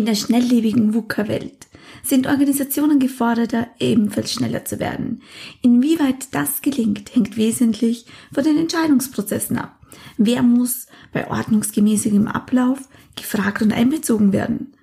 In 0.00 0.06
der 0.06 0.14
schnelllebigen 0.14 0.94
VUCA-Welt 0.94 1.66
sind 2.02 2.26
Organisationen 2.26 3.00
geforderter, 3.00 3.66
ebenfalls 3.78 4.32
schneller 4.32 4.64
zu 4.64 4.80
werden. 4.80 5.20
Inwieweit 5.60 6.34
das 6.34 6.62
gelingt, 6.62 7.14
hängt 7.14 7.36
wesentlich 7.36 8.06
von 8.32 8.42
den 8.42 8.56
Entscheidungsprozessen 8.56 9.58
ab. 9.58 9.78
Wer 10.16 10.42
muss 10.42 10.86
bei 11.12 11.30
ordnungsgemäßigem 11.30 12.28
Ablauf 12.28 12.88
gefragt 13.14 13.60
und 13.60 13.74
einbezogen 13.74 14.32
werden? 14.32 14.74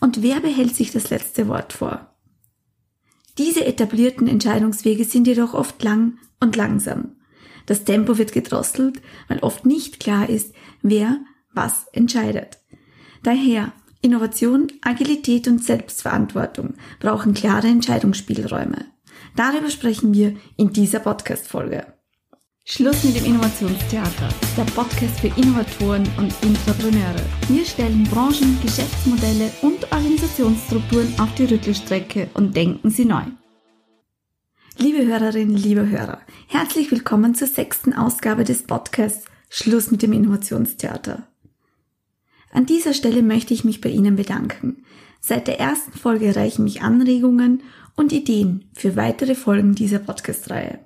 Und 0.00 0.20
wer 0.20 0.40
behält 0.40 0.76
sich 0.76 0.92
das 0.92 1.08
letzte 1.08 1.48
Wort 1.48 1.72
vor? 1.72 2.14
Diese 3.38 3.64
etablierten 3.64 4.28
Entscheidungswege 4.28 5.04
sind 5.04 5.26
jedoch 5.26 5.54
oft 5.54 5.82
lang 5.82 6.18
und 6.38 6.54
langsam. 6.54 7.16
Das 7.64 7.84
Tempo 7.84 8.18
wird 8.18 8.32
gedrosselt, 8.32 9.00
weil 9.28 9.38
oft 9.38 9.64
nicht 9.64 10.00
klar 10.00 10.28
ist, 10.28 10.54
wer 10.82 11.24
was 11.54 11.86
entscheidet. 11.94 12.58
Daher 13.22 13.72
Innovation, 14.06 14.68
Agilität 14.82 15.48
und 15.48 15.64
Selbstverantwortung 15.64 16.74
brauchen 17.00 17.34
klare 17.34 17.66
Entscheidungsspielräume. 17.66 18.84
Darüber 19.34 19.68
sprechen 19.68 20.14
wir 20.14 20.36
in 20.56 20.72
dieser 20.72 21.00
Podcast-Folge. 21.00 21.84
Schluss 22.64 23.02
mit 23.02 23.16
dem 23.16 23.24
Innovationstheater, 23.24 24.28
der 24.56 24.62
Podcast 24.62 25.18
für 25.18 25.26
Innovatoren 25.40 26.04
und 26.18 26.32
Intrapreneure. 26.44 27.20
Wir 27.48 27.64
stellen 27.64 28.04
Branchen, 28.04 28.56
Geschäftsmodelle 28.62 29.50
und 29.62 29.90
Organisationsstrukturen 29.90 31.12
auf 31.18 31.34
die 31.34 31.46
Rüttelstrecke 31.46 32.30
und 32.34 32.54
denken 32.54 32.90
sie 32.90 33.06
neu. 33.06 33.24
Liebe 34.78 35.04
Hörerinnen, 35.04 35.56
liebe 35.56 35.88
Hörer, 35.88 36.20
herzlich 36.46 36.92
willkommen 36.92 37.34
zur 37.34 37.48
sechsten 37.48 37.92
Ausgabe 37.92 38.44
des 38.44 38.62
Podcasts 38.62 39.24
Schluss 39.50 39.90
mit 39.90 40.02
dem 40.02 40.12
Innovationstheater. 40.12 41.26
An 42.56 42.64
dieser 42.64 42.94
Stelle 42.94 43.22
möchte 43.22 43.52
ich 43.52 43.64
mich 43.64 43.82
bei 43.82 43.90
Ihnen 43.90 44.16
bedanken. 44.16 44.82
Seit 45.20 45.46
der 45.46 45.60
ersten 45.60 45.92
Folge 45.92 46.24
erreichen 46.24 46.64
mich 46.64 46.80
Anregungen 46.80 47.62
und 47.96 48.14
Ideen 48.14 48.70
für 48.72 48.96
weitere 48.96 49.34
Folgen 49.34 49.74
dieser 49.74 49.98
Podcast-Reihe. 49.98 50.78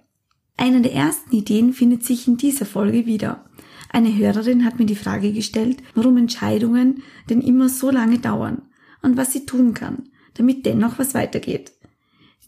Eine 0.57 0.83
der 0.83 0.95
ersten 0.95 1.33
Ideen 1.33 1.73
findet 1.73 2.05
sich 2.05 2.27
in 2.27 2.37
dieser 2.37 2.67
Folge 2.67 3.07
wieder. 3.07 3.45
Eine 3.89 4.13
Hörerin 4.17 4.65
hat 4.65 4.81
mir 4.81 4.87
die 4.87 4.97
Frage 4.97 5.33
gestellt, 5.33 5.81
warum 5.95 6.17
Entscheidungen 6.17 7.05
denn 7.29 7.41
immer 7.41 7.69
so 7.69 7.93
lange 7.93 8.19
dauern 8.19 8.63
und 9.03 9.17
was 9.17 9.33
sie 9.33 9.47
tun 9.47 9.73
kann, 9.73 10.09
damit 10.35 10.67
dennoch 10.67 10.99
was 10.99 11.15
weitergeht. 11.15 11.71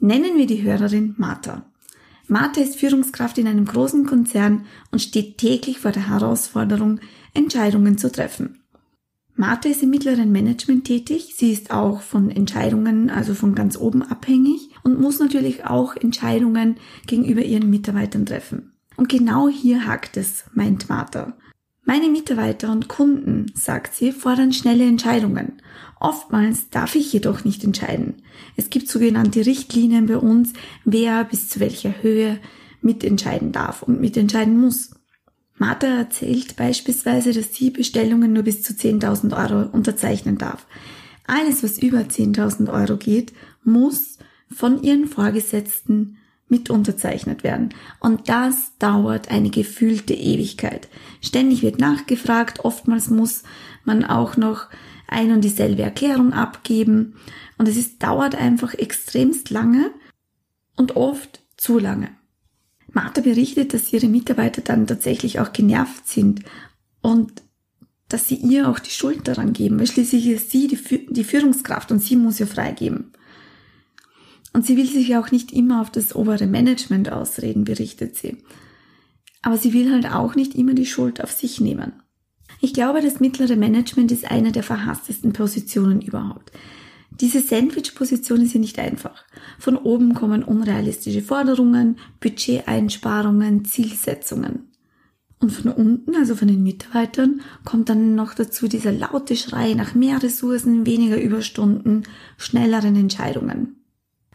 Nennen 0.01 0.36
wir 0.36 0.48
die 0.48 0.64
Hörerin 0.64 1.14
Martha. 1.17 1.64
Martha 2.27 2.61
ist 2.61 2.75
Führungskraft 2.75 3.39
in 3.39 3.47
einem 3.47 3.67
großen 3.67 4.05
Konzern 4.05 4.67
und 4.91 5.01
steht 5.01 5.39
täglich 5.39 5.79
vor 5.79 5.92
der 5.92 6.09
Herausforderung, 6.09 6.98
Entscheidungen 7.34 7.98
zu 7.98 8.11
treffen. 8.11 8.59
Martha 9.43 9.69
ist 9.69 9.83
im 9.83 9.91
mittleren 9.91 10.31
Management 10.31 10.85
tätig. 10.85 11.35
Sie 11.37 11.51
ist 11.51 11.73
auch 11.73 12.01
von 12.01 12.31
Entscheidungen, 12.31 13.11
also 13.11 13.35
von 13.35 13.57
ganz 13.57 13.77
oben 13.77 14.05
abhängig 14.05 14.69
und 14.85 15.01
muss 15.01 15.19
natürlich 15.19 15.65
auch 15.65 15.97
Entscheidungen 15.97 16.77
gegenüber 17.09 17.43
ihren 17.43 17.69
Mitarbeitern 17.69 18.25
treffen. 18.25 18.73
Und 18.97 19.09
genau 19.09 19.48
hier 19.48 19.85
hakt 19.85 20.17
es, 20.17 20.45
meint 20.55 20.89
Martha. 20.89 21.37
Meine 21.85 22.09
Mitarbeiter 22.09 22.70
und 22.70 22.87
Kunden, 22.87 23.47
sagt 23.57 23.95
sie, 23.95 24.13
fordern 24.13 24.53
schnelle 24.53 24.87
Entscheidungen. 24.87 25.61
Oftmals 25.98 26.70
darf 26.70 26.95
ich 26.95 27.13
jedoch 27.13 27.43
nicht 27.43 27.65
entscheiden. 27.65 28.23
Es 28.55 28.70
gibt 28.70 28.87
sogenannte 28.87 29.45
Richtlinien 29.45 30.07
bei 30.07 30.19
uns, 30.19 30.53
wer 30.85 31.25
bis 31.25 31.48
zu 31.48 31.59
welcher 31.59 32.01
Höhe 32.01 32.39
mitentscheiden 32.81 33.51
darf 33.51 33.83
und 33.83 34.01
mitentscheiden 34.01 34.61
muss. 34.61 34.93
Martha 35.63 35.87
erzählt 35.87 36.57
beispielsweise, 36.57 37.33
dass 37.33 37.55
sie 37.55 37.71
Bestellungen 37.71 38.33
nur 38.33 38.43
bis 38.43 38.65
zu 38.65 38.73
10.000 38.73 39.33
Euro 39.33 39.69
unterzeichnen 39.71 40.37
darf. 40.37 40.67
Alles, 41.25 41.63
was 41.63 41.79
über 41.79 41.99
10.000 41.99 42.69
Euro 42.69 42.97
geht, 42.97 43.33
muss 43.63 44.19
von 44.51 44.83
ihren 44.83 45.07
Vorgesetzten 45.07 46.19
mit 46.49 46.69
unterzeichnet 46.69 47.45
werden. 47.45 47.69
Und 48.01 48.29
das 48.29 48.77
dauert 48.81 49.31
eine 49.31 49.51
gefühlte 49.51 50.14
Ewigkeit. 50.14 50.89
Ständig 51.20 51.63
wird 51.63 51.79
nachgefragt, 51.79 52.65
oftmals 52.65 53.09
muss 53.09 53.45
man 53.85 54.05
auch 54.05 54.36
noch 54.36 54.67
ein 55.07 55.31
und 55.31 55.45
dieselbe 55.45 55.83
Erklärung 55.83 56.33
abgeben. 56.33 57.15
Und 57.57 57.69
es 57.69 57.77
ist, 57.77 58.03
dauert 58.03 58.35
einfach 58.35 58.75
extremst 58.75 59.51
lange 59.51 59.92
und 60.75 60.97
oft 60.97 61.41
zu 61.57 61.79
lange. 61.79 62.09
Martha 62.92 63.20
berichtet, 63.20 63.75
dass 63.75 63.92
ihre 63.92 64.08
Mitarbeiter 64.08 64.63
dann 64.63 64.86
tatsächlich 64.86 65.41
auch 65.41 65.53
genervt 65.53 66.08
sind 66.08 66.42
und 67.01 67.42
dass 68.08 68.29
sie 68.29 68.36
ihr 68.36 68.69
auch 68.69 68.79
die 68.79 68.91
Schuld 68.91 69.27
daran 69.27 69.53
geben, 69.53 69.79
weil 69.79 69.86
schließlich 69.86 70.27
ist 70.27 70.51
sie 70.51 70.69
die, 70.69 71.07
die 71.08 71.25
Führungskraft 71.25 71.91
und 71.91 72.01
sie 72.01 72.17
muss 72.17 72.39
ja 72.39 72.47
freigeben. 72.47 73.13
Und 74.53 74.67
sie 74.67 74.77
will 74.77 74.86
sich 74.86 75.17
auch 75.17 75.30
nicht 75.30 75.53
immer 75.53 75.80
auf 75.80 75.91
das 75.91 76.14
obere 76.14 76.47
Management 76.47 77.11
ausreden, 77.11 77.64
berichtet 77.64 78.17
sie. 78.17 78.36
Aber 79.41 79.57
sie 79.57 79.73
will 79.73 79.91
halt 79.91 80.07
auch 80.13 80.35
nicht 80.35 80.55
immer 80.55 80.74
die 80.74 80.86
Schuld 80.86 81.23
auf 81.23 81.33
sich 81.33 81.61
nehmen. 81.61 81.95
Ich 82.61 82.74
glaube, 82.74 83.01
das 83.01 83.19
mittlere 83.19 83.57
Management 83.57 84.13
ist 84.13 84.30
eine 84.30 84.53
der 84.53 84.63
verhasstesten 84.63 85.33
Positionen 85.33 86.01
überhaupt. 86.03 86.53
Diese 87.20 87.40
Sandwich-Position 87.40 88.40
ist 88.40 88.55
ja 88.55 88.61
nicht 88.61 88.78
einfach. 88.78 89.24
Von 89.58 89.77
oben 89.77 90.14
kommen 90.14 90.42
unrealistische 90.42 91.23
Forderungen, 91.23 91.98
Budgeteinsparungen, 92.20 93.64
Zielsetzungen. 93.64 94.73
Und 95.39 95.50
von 95.50 95.73
unten, 95.73 96.14
also 96.14 96.36
von 96.36 96.46
den 96.46 96.62
Mitarbeitern, 96.62 97.40
kommt 97.64 97.89
dann 97.89 98.14
noch 98.14 98.33
dazu 98.34 98.68
dieser 98.68 98.92
laute 98.92 99.34
Schrei 99.34 99.74
nach 99.74 99.95
mehr 99.95 100.23
Ressourcen, 100.23 100.86
weniger 100.86 101.20
Überstunden, 101.20 102.05
schnelleren 102.36 102.95
Entscheidungen. 102.95 103.83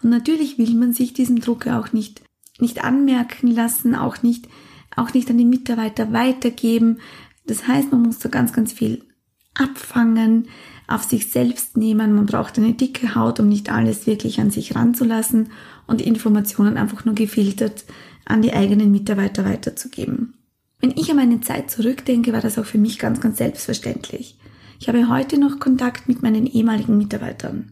Und 0.03 0.09
natürlich 0.09 0.57
will 0.57 0.73
man 0.75 0.91
sich 0.91 1.13
diesen 1.13 1.39
Druck 1.39 1.67
auch 1.67 1.93
nicht, 1.93 2.21
nicht 2.59 2.83
anmerken 2.83 3.47
lassen, 3.47 3.95
auch 3.95 4.21
nicht, 4.21 4.49
auch 4.95 5.13
nicht 5.13 5.29
an 5.29 5.37
die 5.37 5.45
Mitarbeiter 5.45 6.11
weitergeben. 6.11 6.99
Das 7.45 7.67
heißt, 7.67 7.91
man 7.91 8.01
muss 8.01 8.19
da 8.19 8.27
ganz, 8.27 8.51
ganz 8.51 8.73
viel 8.73 9.05
abfangen, 9.53 10.49
auf 10.87 11.03
sich 11.03 11.31
selbst 11.31 11.77
nehmen. 11.77 12.15
Man 12.15 12.25
braucht 12.25 12.57
eine 12.57 12.73
dicke 12.73 13.15
Haut, 13.15 13.39
um 13.39 13.49
nicht 13.49 13.71
alles 13.71 14.07
wirklich 14.07 14.39
an 14.39 14.49
sich 14.49 14.75
ranzulassen 14.75 15.49
und 15.85 16.01
Informationen 16.01 16.77
einfach 16.77 17.05
nur 17.05 17.15
gefiltert 17.15 17.85
an 18.25 18.41
die 18.41 18.53
eigenen 18.53 18.91
Mitarbeiter 18.91 19.45
weiterzugeben. 19.45 20.33
Wenn 20.79 20.91
ich 20.91 21.09
an 21.09 21.17
meine 21.17 21.41
Zeit 21.41 21.71
zurückdenke, 21.71 22.33
war 22.33 22.41
das 22.41 22.57
auch 22.57 22.65
für 22.65 22.77
mich 22.77 22.99
ganz, 22.99 23.19
ganz 23.19 23.37
selbstverständlich. 23.37 24.37
Ich 24.79 24.87
habe 24.87 25.09
heute 25.09 25.39
noch 25.39 25.59
Kontakt 25.59 26.07
mit 26.07 26.21
meinen 26.21 26.45
ehemaligen 26.45 26.97
Mitarbeitern. 26.97 27.71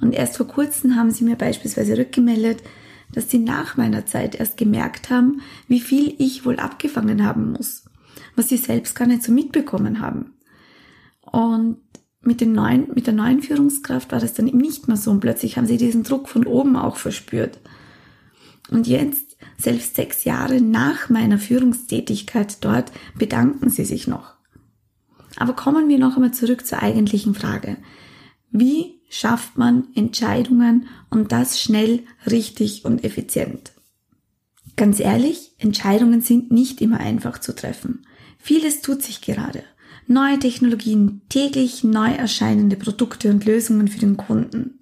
Und 0.00 0.12
erst 0.12 0.36
vor 0.36 0.48
kurzem 0.48 0.96
haben 0.96 1.10
sie 1.10 1.24
mir 1.24 1.36
beispielsweise 1.36 1.96
rückgemeldet, 1.96 2.62
dass 3.12 3.30
sie 3.30 3.38
nach 3.38 3.76
meiner 3.76 4.06
Zeit 4.06 4.34
erst 4.34 4.56
gemerkt 4.56 5.10
haben, 5.10 5.40
wie 5.68 5.80
viel 5.80 6.14
ich 6.18 6.44
wohl 6.44 6.58
abgefangen 6.58 7.24
haben 7.24 7.52
muss, 7.52 7.84
was 8.34 8.48
sie 8.48 8.56
selbst 8.56 8.96
gar 8.96 9.06
nicht 9.06 9.22
so 9.22 9.30
mitbekommen 9.30 10.00
haben. 10.00 10.32
Und 11.20 11.78
mit, 12.26 12.40
den 12.40 12.52
neuen, 12.52 12.88
mit 12.94 13.06
der 13.06 13.14
neuen 13.14 13.42
Führungskraft 13.42 14.12
war 14.12 14.20
das 14.20 14.34
dann 14.34 14.48
eben 14.48 14.58
nicht 14.58 14.88
mehr 14.88 14.96
so 14.96 15.10
und 15.10 15.20
plötzlich 15.20 15.56
haben 15.56 15.66
sie 15.66 15.76
diesen 15.76 16.02
Druck 16.02 16.28
von 16.28 16.46
oben 16.46 16.76
auch 16.76 16.96
verspürt. 16.96 17.58
Und 18.70 18.86
jetzt, 18.86 19.36
selbst 19.58 19.96
sechs 19.96 20.24
Jahre 20.24 20.60
nach 20.60 21.10
meiner 21.10 21.38
Führungstätigkeit 21.38 22.64
dort, 22.64 22.92
bedanken 23.18 23.70
sie 23.70 23.84
sich 23.84 24.06
noch. 24.06 24.34
Aber 25.36 25.54
kommen 25.54 25.88
wir 25.88 25.98
noch 25.98 26.16
einmal 26.16 26.32
zurück 26.32 26.66
zur 26.66 26.82
eigentlichen 26.82 27.34
Frage. 27.34 27.76
Wie 28.50 29.00
schafft 29.08 29.58
man 29.58 29.88
Entscheidungen 29.94 30.86
und 31.10 31.32
das 31.32 31.60
schnell, 31.60 32.00
richtig 32.30 32.84
und 32.84 33.04
effizient? 33.04 33.72
Ganz 34.76 35.00
ehrlich, 35.00 35.52
Entscheidungen 35.58 36.20
sind 36.20 36.50
nicht 36.50 36.80
immer 36.80 37.00
einfach 37.00 37.38
zu 37.38 37.54
treffen. 37.54 38.06
Vieles 38.38 38.80
tut 38.80 39.02
sich 39.02 39.20
gerade 39.20 39.64
neue 40.06 40.38
Technologien, 40.38 41.22
täglich 41.28 41.84
neu 41.84 42.10
erscheinende 42.10 42.76
Produkte 42.76 43.30
und 43.30 43.44
Lösungen 43.44 43.88
für 43.88 44.00
den 44.00 44.16
Kunden. 44.16 44.80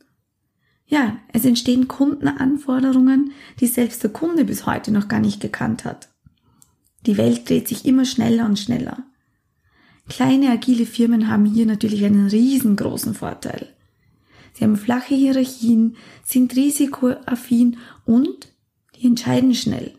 Ja, 0.87 1.17
es 1.33 1.45
entstehen 1.45 1.89
Kundenanforderungen, 1.89 3.33
die 3.61 3.67
selbst 3.67 4.03
der 4.03 4.11
Kunde 4.11 4.45
bis 4.45 4.67
heute 4.67 4.93
noch 4.93 5.09
gar 5.09 5.21
nicht 5.21 5.41
gekannt 5.41 5.85
hat. 5.85 6.09
Die 7.07 7.17
Welt 7.17 7.49
dreht 7.49 7.69
sich 7.69 7.87
immer 7.87 8.05
schneller 8.05 8.45
und 8.45 8.59
schneller. 8.59 9.05
Kleine 10.09 10.51
agile 10.51 10.85
Firmen 10.85 11.29
haben 11.29 11.47
hier 11.47 11.67
natürlich 11.67 12.05
einen 12.05 12.29
riesengroßen 12.29 13.15
Vorteil. 13.15 13.75
Sie 14.53 14.65
haben 14.65 14.77
flache 14.77 15.15
Hierarchien, 15.15 15.97
sind 16.25 16.55
risikoaffin 16.55 17.79
und 18.05 18.53
die 18.97 19.07
entscheiden 19.07 19.55
schnell. 19.55 19.95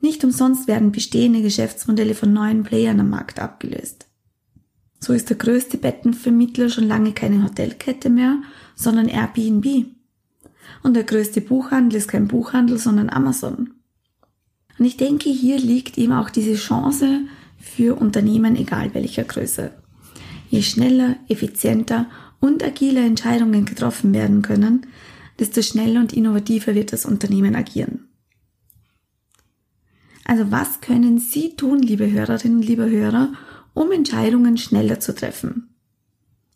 Nicht 0.00 0.22
umsonst 0.24 0.68
werden 0.68 0.92
bestehende 0.92 1.42
Geschäftsmodelle 1.42 2.14
von 2.14 2.32
neuen 2.32 2.62
Playern 2.62 3.00
am 3.00 3.10
Markt 3.10 3.40
abgelöst. 3.40 4.06
So 5.00 5.12
ist 5.12 5.30
der 5.30 5.36
größte 5.36 5.78
Bettenvermittler 5.78 6.68
schon 6.68 6.88
lange 6.88 7.12
keine 7.12 7.44
Hotelkette 7.44 8.10
mehr, 8.10 8.42
sondern 8.74 9.08
Airbnb. 9.08 9.86
Und 10.82 10.94
der 10.94 11.04
größte 11.04 11.40
Buchhandel 11.40 11.98
ist 11.98 12.08
kein 12.08 12.28
Buchhandel, 12.28 12.78
sondern 12.78 13.10
Amazon. 13.10 13.70
Und 14.78 14.84
ich 14.84 14.96
denke, 14.96 15.30
hier 15.30 15.58
liegt 15.58 15.96
eben 15.98 16.12
auch 16.12 16.30
diese 16.30 16.54
Chance 16.54 17.22
für 17.58 17.96
Unternehmen, 17.96 18.56
egal 18.56 18.94
welcher 18.94 19.24
Größe. 19.24 19.72
Je 20.50 20.62
schneller, 20.62 21.16
effizienter 21.28 22.06
und 22.40 22.62
agile 22.62 23.04
Entscheidungen 23.04 23.64
getroffen 23.64 24.12
werden 24.12 24.42
können, 24.42 24.86
desto 25.38 25.62
schneller 25.62 26.00
und 26.00 26.12
innovativer 26.12 26.74
wird 26.74 26.92
das 26.92 27.06
Unternehmen 27.06 27.54
agieren. 27.54 28.05
Also 30.26 30.50
was 30.50 30.80
können 30.80 31.18
Sie 31.18 31.54
tun, 31.54 31.78
liebe 31.78 32.10
Hörerinnen 32.10 32.58
und 32.58 32.66
liebe 32.66 32.90
Hörer, 32.90 33.32
um 33.74 33.92
Entscheidungen 33.92 34.58
schneller 34.58 34.98
zu 34.98 35.14
treffen? 35.14 35.74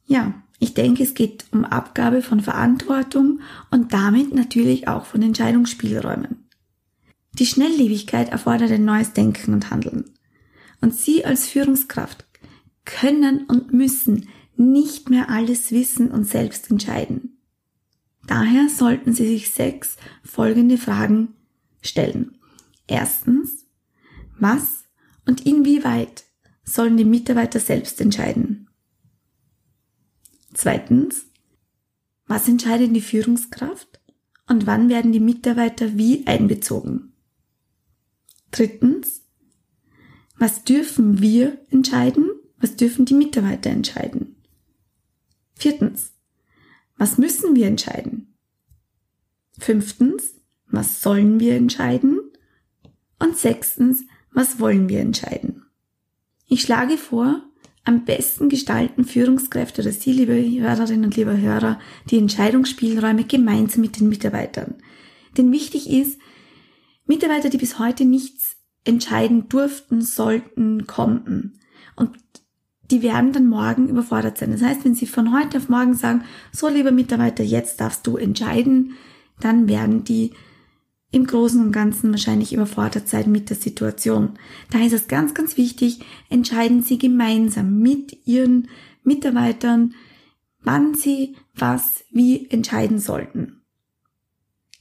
Ja, 0.06 0.42
ich 0.58 0.74
denke, 0.74 1.04
es 1.04 1.14
geht 1.14 1.44
um 1.52 1.64
Abgabe 1.64 2.20
von 2.20 2.40
Verantwortung 2.40 3.40
und 3.70 3.92
damit 3.92 4.34
natürlich 4.34 4.88
auch 4.88 5.06
von 5.06 5.22
Entscheidungsspielräumen. 5.22 6.48
Die 7.38 7.46
Schnelllebigkeit 7.46 8.30
erfordert 8.30 8.72
ein 8.72 8.84
neues 8.84 9.12
Denken 9.12 9.54
und 9.54 9.70
Handeln. 9.70 10.04
Und 10.80 10.94
Sie 10.94 11.24
als 11.24 11.46
Führungskraft 11.46 12.26
können 12.84 13.44
und 13.46 13.72
müssen 13.72 14.28
nicht 14.56 15.10
mehr 15.10 15.30
alles 15.30 15.70
wissen 15.70 16.10
und 16.10 16.24
selbst 16.24 16.70
entscheiden. 16.70 17.38
Daher 18.26 18.68
sollten 18.68 19.12
Sie 19.12 19.28
sich 19.28 19.50
sechs 19.50 19.96
folgende 20.24 20.76
Fragen 20.76 21.34
stellen. 21.82 22.39
Erstens, 22.90 23.66
was 24.40 24.84
und 25.24 25.46
inwieweit 25.46 26.24
sollen 26.64 26.96
die 26.96 27.04
Mitarbeiter 27.04 27.60
selbst 27.60 28.00
entscheiden? 28.00 28.68
Zweitens, 30.52 31.26
was 32.26 32.48
entscheidet 32.48 32.94
die 32.94 33.00
Führungskraft 33.00 34.00
und 34.48 34.66
wann 34.66 34.88
werden 34.88 35.12
die 35.12 35.20
Mitarbeiter 35.20 35.96
wie 35.96 36.26
einbezogen? 36.26 37.12
Drittens, 38.50 39.22
was 40.36 40.64
dürfen 40.64 41.20
wir 41.20 41.64
entscheiden? 41.70 42.28
Was 42.58 42.74
dürfen 42.74 43.04
die 43.04 43.14
Mitarbeiter 43.14 43.70
entscheiden? 43.70 44.42
Viertens, 45.54 46.12
was 46.96 47.18
müssen 47.18 47.54
wir 47.54 47.68
entscheiden? 47.68 48.34
Fünftens, 49.60 50.34
was 50.66 51.02
sollen 51.02 51.38
wir 51.38 51.54
entscheiden? 51.54 52.19
Und 53.20 53.36
sechstens, 53.36 54.04
was 54.32 54.58
wollen 54.58 54.88
wir 54.88 54.98
entscheiden? 54.98 55.66
Ich 56.46 56.62
schlage 56.62 56.98
vor, 56.98 57.42
am 57.84 58.04
besten 58.04 58.48
gestalten 58.48 59.04
Führungskräfte 59.04 59.82
oder 59.82 59.92
Sie, 59.92 60.12
liebe 60.12 60.34
Hörerinnen 60.34 61.04
und 61.04 61.16
liebe 61.16 61.38
Hörer, 61.38 61.78
die 62.10 62.18
Entscheidungsspielräume 62.18 63.24
gemeinsam 63.24 63.82
mit 63.82 64.00
den 64.00 64.08
Mitarbeitern. 64.08 64.74
Denn 65.36 65.52
wichtig 65.52 65.88
ist, 65.88 66.18
Mitarbeiter, 67.06 67.50
die 67.50 67.58
bis 67.58 67.78
heute 67.78 68.04
nichts 68.04 68.56
entscheiden 68.84 69.48
durften, 69.48 70.02
sollten, 70.02 70.86
konnten. 70.86 71.60
Und 71.96 72.16
die 72.90 73.02
werden 73.02 73.32
dann 73.32 73.46
morgen 73.46 73.88
überfordert 73.88 74.38
sein. 74.38 74.52
Das 74.52 74.62
heißt, 74.62 74.84
wenn 74.84 74.94
Sie 74.94 75.06
von 75.06 75.32
heute 75.32 75.58
auf 75.58 75.68
morgen 75.68 75.94
sagen, 75.94 76.24
so 76.52 76.68
lieber 76.68 76.90
Mitarbeiter, 76.90 77.44
jetzt 77.44 77.80
darfst 77.80 78.06
du 78.06 78.16
entscheiden, 78.16 78.94
dann 79.40 79.68
werden 79.68 80.04
die 80.04 80.32
im 81.12 81.26
Großen 81.26 81.60
und 81.60 81.72
Ganzen 81.72 82.12
wahrscheinlich 82.12 82.52
überfordert 82.52 83.08
sein 83.08 83.32
mit 83.32 83.50
der 83.50 83.56
Situation. 83.56 84.38
Da 84.70 84.84
ist 84.84 84.92
es 84.92 85.08
ganz, 85.08 85.34
ganz 85.34 85.56
wichtig, 85.56 86.00
entscheiden 86.28 86.82
Sie 86.82 86.98
gemeinsam 86.98 87.80
mit 87.80 88.26
Ihren 88.26 88.68
Mitarbeitern, 89.02 89.94
wann 90.62 90.94
Sie 90.94 91.36
was 91.54 92.04
wie 92.10 92.48
entscheiden 92.50 92.98
sollten. 92.98 93.62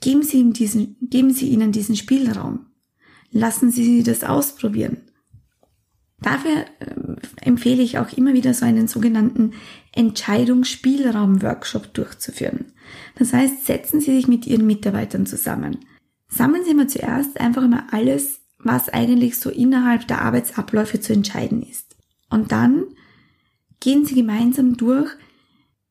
Geben 0.02 0.24
Sie, 0.24 0.40
ihm 0.40 0.54
diesen, 0.54 0.98
geben 1.02 1.32
Sie 1.32 1.50
ihnen 1.50 1.72
diesen 1.72 1.96
Spielraum. 1.96 2.68
Lassen 3.32 3.72
Sie 3.72 3.84
sie 3.84 4.04
das 4.04 4.24
ausprobieren. 4.24 4.98
Dafür 6.22 6.66
äh, 6.80 6.94
empfehle 7.42 7.82
ich 7.82 7.98
auch 7.98 8.14
immer 8.14 8.34
wieder 8.34 8.54
so 8.54 8.66
einen 8.66 8.88
sogenannten 8.88 9.54
Entscheidungsspielraum-Workshop 9.94 11.94
durchzuführen. 11.94 12.74
Das 13.16 13.34
heißt, 13.34 13.66
setzen 13.66 14.02
Sie 14.02 14.16
sich 14.16 14.28
mit 14.28 14.46
Ihren 14.48 14.68
Mitarbeitern 14.68 15.26
zusammen. 15.26 15.80
Sammeln 16.30 16.64
Sie 16.64 16.74
mal 16.74 16.88
zuerst 16.88 17.40
einfach 17.40 17.68
mal 17.68 17.84
alles, 17.92 18.40
was 18.60 18.90
eigentlich 18.90 19.40
so 19.40 19.50
innerhalb 19.50 20.08
der 20.08 20.22
Arbeitsabläufe 20.22 21.00
zu 21.00 21.14
entscheiden 21.14 21.64
ist. 21.64 21.96
Und 22.30 22.52
dann 22.52 22.86
gehen 23.80 24.06
Sie 24.06 24.16
gemeinsam 24.16 24.78
durch, 24.78 25.10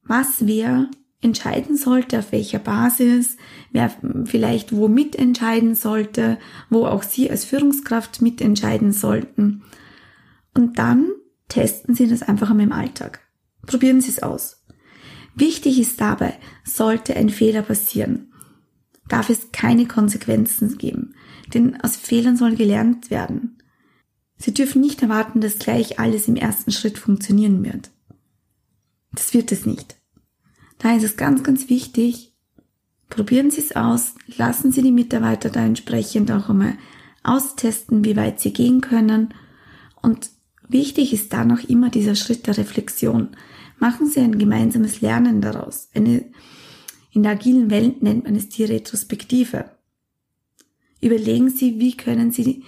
was 0.04 0.46
wer 0.46 0.88
entscheiden 1.20 1.76
sollte, 1.76 2.20
auf 2.20 2.32
welcher 2.32 2.60
Basis, 2.60 3.36
wer 3.72 3.92
vielleicht 4.24 4.72
wo 4.72 4.86
mitentscheiden 4.86 5.74
sollte, 5.74 6.38
wo 6.70 6.86
auch 6.86 7.02
Sie 7.02 7.30
als 7.30 7.44
Führungskraft 7.44 8.22
mitentscheiden 8.22 8.92
sollten. 8.92 9.64
Und 10.54 10.78
dann 10.78 11.08
testen 11.48 11.94
Sie 11.94 12.06
das 12.06 12.22
einfach 12.22 12.50
einmal 12.50 12.66
im 12.66 12.72
Alltag. 12.72 13.20
Probieren 13.66 14.00
Sie 14.00 14.10
es 14.10 14.22
aus. 14.22 14.64
Wichtig 15.34 15.80
ist 15.80 16.00
dabei, 16.00 16.38
sollte 16.64 17.16
ein 17.16 17.30
Fehler 17.30 17.62
passieren, 17.62 18.27
darf 19.08 19.30
es 19.30 19.52
keine 19.52 19.86
Konsequenzen 19.86 20.78
geben, 20.78 21.14
denn 21.54 21.80
aus 21.80 21.96
Fehlern 21.96 22.36
soll 22.36 22.56
gelernt 22.56 23.10
werden. 23.10 23.58
Sie 24.36 24.54
dürfen 24.54 24.80
nicht 24.80 25.02
erwarten, 25.02 25.40
dass 25.40 25.58
gleich 25.58 25.98
alles 25.98 26.28
im 26.28 26.36
ersten 26.36 26.70
Schritt 26.70 26.98
funktionieren 26.98 27.64
wird. 27.64 27.90
Das 29.12 29.34
wird 29.34 29.50
es 29.50 29.66
nicht. 29.66 29.96
Da 30.78 30.94
ist 30.94 31.02
es 31.02 31.16
ganz, 31.16 31.42
ganz 31.42 31.68
wichtig, 31.68 32.34
probieren 33.08 33.50
Sie 33.50 33.60
es 33.60 33.74
aus, 33.74 34.14
lassen 34.36 34.70
Sie 34.70 34.82
die 34.82 34.92
Mitarbeiter 34.92 35.50
da 35.50 35.64
entsprechend 35.64 36.30
auch 36.30 36.48
einmal 36.48 36.74
austesten, 37.24 38.04
wie 38.04 38.16
weit 38.16 38.40
sie 38.40 38.52
gehen 38.52 38.80
können. 38.80 39.34
Und 40.02 40.30
wichtig 40.68 41.12
ist 41.12 41.32
dann 41.32 41.50
auch 41.52 41.68
immer 41.68 41.90
dieser 41.90 42.14
Schritt 42.14 42.46
der 42.46 42.56
Reflexion. 42.56 43.30
Machen 43.78 44.06
Sie 44.06 44.20
ein 44.20 44.38
gemeinsames 44.38 45.00
Lernen 45.00 45.40
daraus, 45.40 45.88
eine 45.94 46.24
in 47.18 47.24
der 47.24 47.32
agilen 47.32 47.68
Welt 47.68 48.00
nennt 48.00 48.22
man 48.22 48.36
es 48.36 48.48
die 48.48 48.62
Retrospektive. 48.62 49.64
Überlegen 51.00 51.50
Sie, 51.50 51.80
wie 51.80 51.96
können 51.96 52.30
Sie 52.30 52.62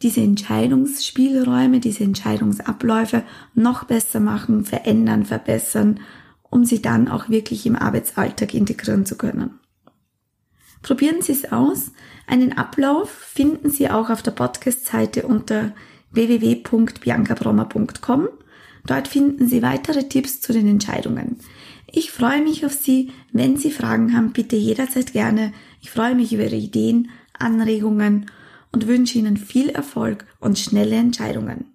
diese 0.00 0.22
Entscheidungsspielräume, 0.22 1.80
diese 1.80 2.04
Entscheidungsabläufe 2.04 3.24
noch 3.54 3.84
besser 3.84 4.20
machen, 4.20 4.64
verändern, 4.64 5.26
verbessern, 5.26 6.00
um 6.48 6.64
sie 6.64 6.80
dann 6.80 7.08
auch 7.08 7.28
wirklich 7.28 7.66
im 7.66 7.76
Arbeitsalltag 7.76 8.54
integrieren 8.54 9.04
zu 9.04 9.18
können. 9.18 9.60
Probieren 10.80 11.20
Sie 11.20 11.32
es 11.32 11.52
aus. 11.52 11.92
Einen 12.26 12.54
Ablauf 12.54 13.10
finden 13.10 13.68
Sie 13.68 13.90
auch 13.90 14.08
auf 14.08 14.22
der 14.22 14.30
Podcast-Seite 14.30 15.26
unter 15.26 15.74
www.biancabrommer.com. 16.12 18.28
Dort 18.86 19.08
finden 19.08 19.46
Sie 19.46 19.60
weitere 19.60 20.08
Tipps 20.08 20.40
zu 20.40 20.54
den 20.54 20.66
Entscheidungen. 20.66 21.36
Ich 21.92 22.12
freue 22.12 22.42
mich 22.42 22.64
auf 22.64 22.72
Sie. 22.72 23.12
Wenn 23.32 23.56
Sie 23.56 23.70
Fragen 23.70 24.16
haben, 24.16 24.32
bitte 24.32 24.56
jederzeit 24.56 25.12
gerne. 25.12 25.52
Ich 25.80 25.90
freue 25.90 26.14
mich 26.14 26.32
über 26.32 26.44
Ihre 26.44 26.56
Ideen, 26.56 27.10
Anregungen 27.38 28.30
und 28.72 28.86
wünsche 28.86 29.18
Ihnen 29.18 29.36
viel 29.36 29.70
Erfolg 29.70 30.24
und 30.38 30.58
schnelle 30.58 30.96
Entscheidungen. 30.96 31.69